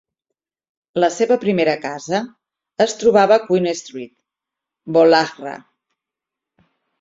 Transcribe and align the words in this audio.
La 1.01 1.09
seva 1.17 1.35
primera 1.43 1.75
casa 1.83 2.21
es 2.87 2.95
trobava 3.03 3.37
a 3.37 3.43
Queen 3.51 3.69
Street, 3.83 4.15
Woollahra. 4.97 5.55